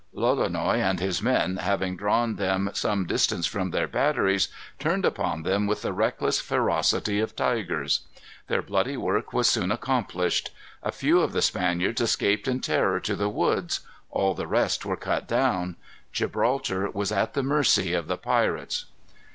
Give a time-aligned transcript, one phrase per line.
[0.15, 4.47] Lolonois and his men, having drawn them some distance from their batteries,
[4.79, 7.99] turned upon them with the reckless ferocity of tigers.
[8.47, 10.49] Their bloody work was soon accomplished.
[10.81, 13.81] A few of the Spaniards escaped in terror to the woods.
[14.09, 15.75] All the rest were cut down.
[16.11, 18.85] Gibraltar was at the mercy of the pirates.